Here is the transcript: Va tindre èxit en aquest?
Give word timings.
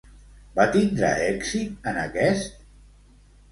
Va 0.55 0.65
tindre 0.75 1.11
èxit 1.27 1.91
en 1.93 2.01
aquest? 2.07 2.59